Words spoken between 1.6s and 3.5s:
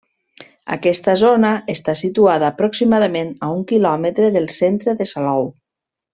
està situada aproximadament